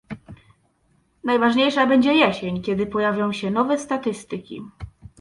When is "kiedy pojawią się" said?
2.61-3.51